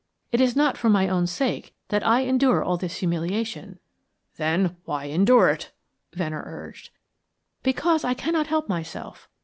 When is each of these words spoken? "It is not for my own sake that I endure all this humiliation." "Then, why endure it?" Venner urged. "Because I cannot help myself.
"It 0.31 0.41
is 0.41 0.55
not 0.55 0.77
for 0.77 0.89
my 0.89 1.07
own 1.07 1.27
sake 1.27 1.75
that 1.89 2.03
I 2.03 2.21
endure 2.21 2.63
all 2.63 2.75
this 2.75 2.95
humiliation." 3.01 3.77
"Then, 4.37 4.77
why 4.85 5.03
endure 5.03 5.49
it?" 5.49 5.71
Venner 6.13 6.41
urged. 6.43 6.89
"Because 7.61 8.03
I 8.03 8.15
cannot 8.15 8.47
help 8.47 8.67
myself. 8.67 9.29